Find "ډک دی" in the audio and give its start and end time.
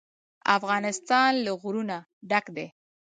2.29-2.67